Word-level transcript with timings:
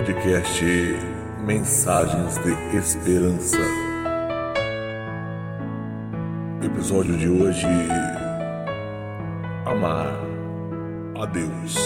podcast 0.00 0.64
Mensagens 1.44 2.38
de 2.38 2.76
Esperança. 2.76 3.58
Episódio 6.62 7.18
de 7.18 7.28
hoje: 7.28 7.66
Amar 9.66 10.06
a 11.20 11.26
Deus. 11.26 11.76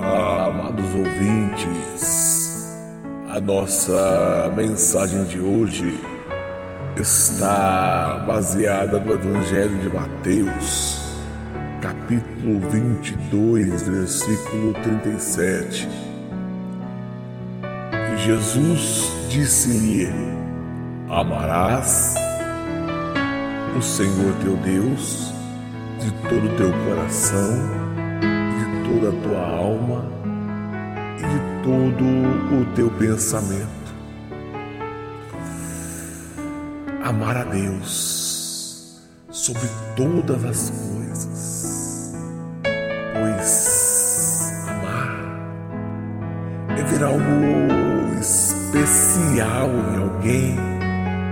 Amados 0.00 0.92
ouvintes, 0.92 2.76
a 3.28 3.40
nossa 3.40 4.52
mensagem 4.56 5.24
de 5.24 5.38
hoje 5.38 6.00
está 6.96 8.24
baseada 8.26 8.98
no 8.98 9.12
Evangelho 9.12 9.78
de 9.78 9.88
Mateus 9.88 11.01
capítulo 11.82 12.60
22, 12.70 13.88
versículo 13.88 14.72
37. 14.84 15.88
E 18.14 18.16
Jesus 18.18 19.10
disse-lhe: 19.28 20.08
Amarás 21.10 22.14
o 23.76 23.82
Senhor 23.82 24.32
teu 24.42 24.56
Deus 24.58 25.34
de 25.98 26.12
todo 26.28 26.46
o 26.46 26.56
teu 26.56 26.72
coração, 26.84 27.58
de 28.20 28.88
toda 28.88 29.08
a 29.08 29.20
tua 29.20 29.44
alma 29.44 30.04
e 31.18 31.22
de 31.22 31.64
todo 31.64 32.04
o 32.04 32.74
teu 32.76 32.90
pensamento. 32.92 33.82
Amar 37.02 37.38
a 37.38 37.44
Deus 37.44 39.00
sobre 39.30 39.68
todas 39.96 40.44
as 40.44 40.70
coisas 40.70 41.01
pois 43.42 44.52
amar 44.68 45.18
é 46.78 46.82
ver 46.84 47.02
algo 47.02 48.20
especial 48.20 49.68
em 49.68 50.00
alguém 50.00 50.56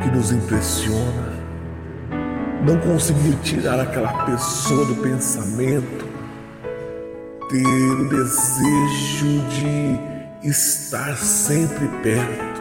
que 0.03 0.11
nos 0.11 0.33
impressiona. 0.33 1.31
Não 2.67 2.79
conseguir 2.79 3.37
tirar 3.43 3.79
aquela 3.79 4.25
pessoa 4.25 4.85
do 4.87 4.97
pensamento, 4.97 6.05
ter 7.49 7.65
o 7.65 8.09
desejo 8.09 9.47
de 9.49 10.49
estar 10.49 11.17
sempre 11.17 11.87
perto. 12.03 12.61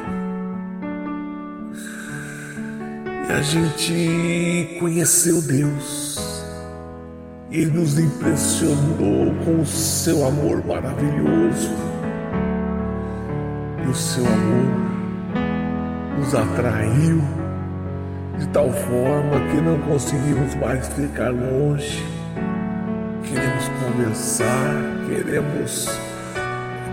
E 3.27 3.31
a 3.31 3.41
gente 3.41 4.77
conheceu 4.79 5.41
Deus 5.41 6.28
ele 7.51 7.71
nos 7.71 7.97
impressionou 7.97 9.33
com 9.43 9.61
o 9.61 9.65
seu 9.65 10.25
amor 10.25 10.63
maravilhoso. 10.65 11.71
E 13.83 13.89
o 13.89 13.95
seu 13.95 14.25
amor 14.25 14.89
nos 16.19 16.35
atraiu 16.35 17.21
de 18.37 18.47
tal 18.49 18.71
forma 18.71 19.39
que 19.49 19.61
não 19.61 19.79
conseguimos 19.79 20.53
mais 20.55 20.87
ficar 20.89 21.31
longe. 21.31 22.05
Queremos 23.23 23.67
conversar, 23.67 24.75
queremos 25.07 25.89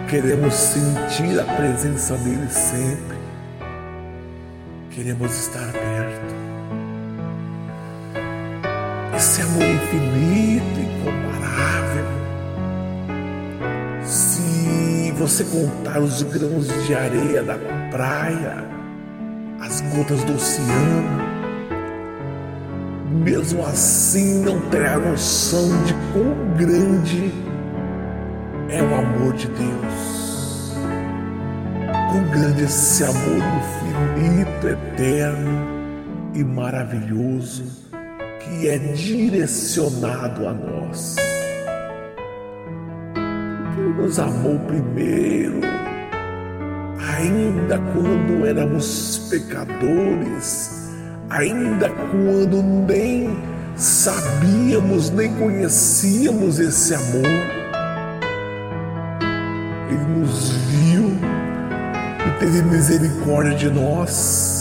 queremos 0.09 0.55
sentir 0.55 1.39
a 1.39 1.45
presença 1.45 2.16
dele 2.16 2.49
sempre. 2.49 3.16
Queremos 4.91 5.39
estar 5.39 5.71
perto 5.72 6.46
esse 9.15 9.43
amor 9.43 9.62
infinito, 9.62 10.81
incomparável. 10.81 12.06
Se 14.03 15.12
você 15.12 15.44
contar 15.44 16.00
os 16.00 16.22
grãos 16.22 16.69
de 16.87 16.94
areia 16.94 17.43
da 17.43 17.59
praia, 17.91 18.65
as 19.61 19.81
gotas 19.81 20.22
do 20.25 20.34
oceano, 20.34 21.27
mesmo 23.25 23.65
assim 23.65 24.43
não 24.43 24.61
terá 24.71 24.99
noção 24.99 25.69
de 25.84 25.95
quão 26.12 26.34
grande 26.56 27.33
é 28.69 28.83
o 28.83 28.95
amor 28.95 29.33
de 29.34 29.47
Deus. 29.49 30.75
Quão 32.11 32.25
grande 32.31 32.65
esse 32.65 33.05
amor 33.05 33.43
infinito, 33.59 34.69
eterno 34.69 35.66
e 36.34 36.45
maravilhoso 36.45 37.85
que 38.47 38.69
é 38.69 38.79
direcionado 38.79 40.47
a 40.47 40.53
nós. 40.53 41.17
Ele 43.77 44.03
nos 44.03 44.19
amou 44.19 44.59
primeiro, 44.61 45.61
ainda 47.19 47.79
quando 47.93 48.47
éramos 48.47 49.19
pecadores, 49.29 50.91
ainda 51.29 51.91
quando 51.91 52.62
nem 52.89 53.37
sabíamos, 53.75 55.11
nem 55.11 55.34
conhecíamos 55.34 56.59
esse 56.59 56.95
amor. 56.95 57.27
Ele 59.91 60.21
nos 60.21 60.51
viu 60.51 61.11
e 62.27 62.39
teve 62.39 62.63
misericórdia 62.63 63.55
de 63.55 63.71
nós 63.71 64.56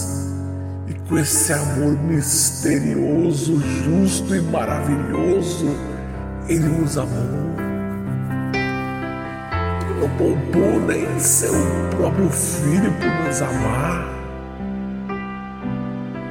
com 1.08 1.20
esse 1.20 1.54
amor 1.54 1.98
misterioso, 2.04 3.60
justo 3.60 4.36
e 4.36 4.42
maravilhoso, 4.42 5.68
Ele 6.50 6.68
nos 6.68 6.98
amou. 6.98 7.56
Não 10.00 10.10
poupou 10.18 10.80
nem 10.88 11.20
seu 11.20 11.54
próprio 11.96 12.30
filho 12.30 12.92
por 12.94 13.28
nos 13.28 13.42
amar. 13.42 14.14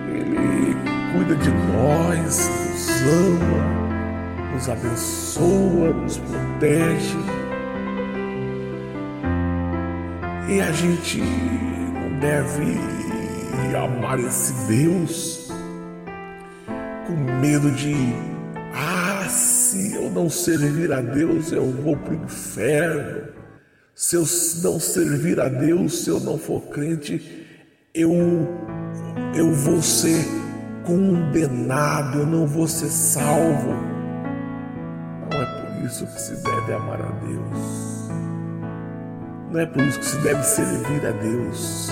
Ele 0.08 0.76
cuida 1.12 1.36
de 1.36 1.50
nós, 1.50 2.50
nos 2.70 3.02
ama, 3.02 4.52
nos 4.52 4.68
abençoa, 4.68 5.92
nos 5.92 6.18
protege. 6.18 7.16
E 10.48 10.60
a 10.60 10.72
gente 10.72 11.20
não 11.20 12.18
deve 12.18 13.13
e 13.70 13.76
amar 13.76 14.18
esse 14.20 14.52
Deus 14.66 15.48
com 17.06 17.12
medo 17.40 17.70
de, 17.70 17.94
ah, 18.74 19.26
se 19.28 19.94
eu 19.94 20.10
não 20.10 20.28
servir 20.28 20.92
a 20.92 21.00
Deus, 21.00 21.52
eu 21.52 21.70
vou 21.70 21.96
para 21.96 22.14
o 22.14 22.24
inferno. 22.24 23.28
Se 23.94 24.16
eu 24.16 24.24
não 24.62 24.80
servir 24.80 25.40
a 25.40 25.48
Deus, 25.48 26.00
se 26.00 26.10
eu 26.10 26.18
não 26.18 26.36
for 26.36 26.62
crente, 26.68 27.46
eu, 27.94 28.12
eu 29.34 29.52
vou 29.52 29.80
ser 29.80 30.24
condenado, 30.84 32.20
eu 32.20 32.26
não 32.26 32.46
vou 32.46 32.66
ser 32.66 32.88
salvo. 32.88 33.70
Não 35.30 35.42
é 35.42 35.46
por 35.46 35.86
isso 35.86 36.06
que 36.06 36.20
se 36.20 36.34
deve 36.42 36.72
amar 36.72 37.00
a 37.00 37.10
Deus. 37.10 37.94
Não 39.50 39.60
é 39.60 39.66
por 39.66 39.82
isso 39.82 40.00
que 40.00 40.06
se 40.06 40.16
deve 40.18 40.42
servir 40.42 41.06
a 41.06 41.12
Deus. 41.12 41.90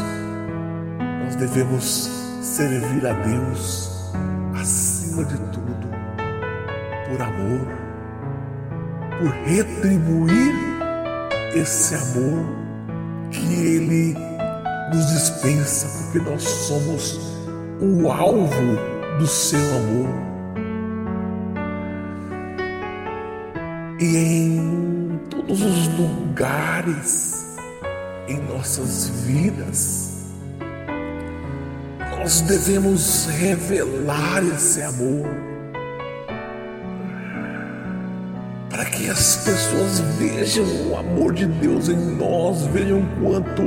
Nós 1.32 1.36
devemos 1.36 2.10
servir 2.42 3.06
a 3.06 3.12
Deus 3.14 3.90
acima 4.54 5.24
de 5.24 5.38
tudo, 5.38 5.88
por 7.08 7.22
amor, 7.22 7.66
por 9.18 9.30
retribuir 9.46 10.54
esse 11.54 11.94
amor 11.94 12.44
que 13.30 13.54
Ele 13.54 14.14
nos 14.92 15.06
dispensa, 15.06 15.88
porque 16.02 16.18
nós 16.18 16.42
somos 16.42 17.18
o 17.80 18.10
alvo 18.10 18.76
do 19.18 19.26
seu 19.26 19.58
amor. 19.58 20.10
E 23.98 24.16
em 24.16 25.20
todos 25.30 25.62
os 25.62 25.88
lugares 25.98 27.56
em 28.28 28.36
nossas 28.42 29.08
vidas, 29.24 30.11
nós 32.22 32.40
devemos 32.42 33.26
revelar 33.26 34.44
esse 34.54 34.80
amor 34.80 35.28
para 38.70 38.84
que 38.84 39.10
as 39.10 39.38
pessoas 39.38 39.98
vejam 40.20 40.64
o 40.88 40.96
amor 40.96 41.32
de 41.32 41.46
Deus 41.46 41.88
em 41.88 41.96
nós, 41.96 42.64
vejam 42.66 43.02
quanto 43.20 43.62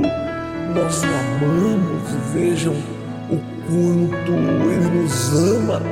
nós 0.74 1.02
o 1.02 1.44
amamos, 1.44 2.10
vejam 2.32 2.72
o 3.28 3.36
quanto 3.66 4.32
Ele 4.32 5.02
nos 5.02 5.32
ama. 5.34 5.82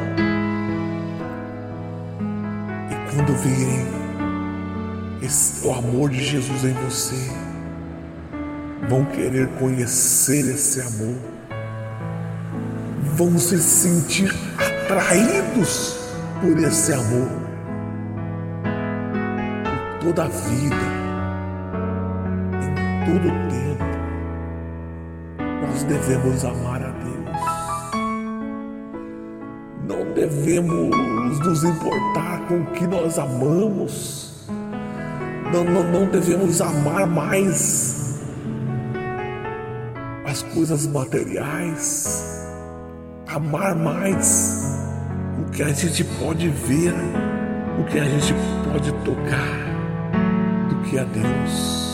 E 2.91 3.15
quando 3.15 3.37
virem 3.43 3.87
esse, 5.21 5.67
o 5.67 5.73
amor 5.75 6.09
de 6.09 6.25
Jesus 6.25 6.65
em 6.65 6.73
você, 6.73 7.31
vão 8.89 9.05
querer 9.05 9.49
conhecer 9.59 10.49
esse 10.49 10.81
amor 10.81 11.35
vão 13.17 13.39
se 13.39 13.59
sentir 13.59 14.35
atraídos 14.59 15.97
por 16.41 16.59
esse 16.59 16.93
amor 16.93 17.45
por 20.01 20.09
toda 20.09 20.25
a 20.25 20.29
vida, 20.29 20.77
todo 23.07 23.31
tempo 23.51 23.55
nós 25.63 25.83
devemos 25.85 26.45
amar 26.45 26.83
a 26.83 26.91
Deus. 26.91 27.15
Não 29.89 30.13
devemos 30.15 31.39
nos 31.41 31.65
importar 31.65 32.47
com 32.49 32.63
o 32.63 32.67
que 32.67 32.87
nós 32.87 33.19
amamos. 33.19 34.49
Não, 35.53 35.65
não, 35.65 35.85
não 35.85 36.07
devemos 36.07 36.61
amar 36.61 37.07
mais 37.07 38.21
as 40.27 40.43
coisas 40.43 40.87
materiais, 40.87 42.34
amar 43.35 43.75
mais 43.75 44.79
o 45.41 45.51
que 45.51 45.63
a 45.63 45.73
gente 45.73 46.05
pode 46.05 46.49
ver, 46.49 46.95
o 47.81 47.85
que 47.85 47.99
a 47.99 48.05
gente 48.05 48.33
pode 48.71 48.93
tocar, 49.05 49.59
do 50.69 50.77
que 50.89 50.99
a 50.99 51.05
Deus 51.05 51.85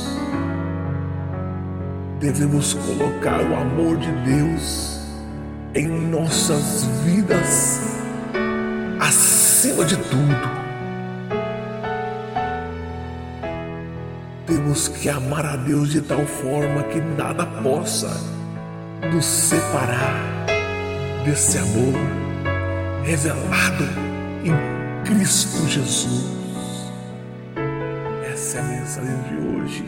devemos 2.20 2.74
colocar 2.74 3.40
o 3.40 3.54
amor 3.56 3.96
de 3.96 4.12
Deus 4.30 5.00
em 5.74 5.88
nossas 5.88 6.84
vidas 7.02 7.80
acima 9.00 9.86
de 9.86 9.96
tudo. 9.96 10.60
Temos 14.46 14.88
que 14.88 15.08
amar 15.08 15.46
a 15.46 15.56
Deus 15.56 15.90
de 15.90 16.02
tal 16.02 16.26
forma 16.26 16.82
que 16.82 17.00
nada 17.00 17.46
possa 17.62 18.10
nos 19.10 19.24
separar 19.24 20.39
desse 21.24 21.58
amor 21.58 21.94
revelado 23.04 23.84
em 24.44 25.04
Cristo 25.04 25.66
Jesus. 25.68 26.24
Essa 28.32 28.58
é 28.58 28.60
a 28.60 28.64
mensagem 28.64 29.22
de 29.22 29.34
hoje 29.34 29.84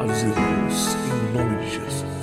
amados 0.00 0.22
irmãos, 0.22 0.96
em 1.06 1.36
nome 1.36 1.64
de 1.64 1.70
Jesus. 1.70 2.19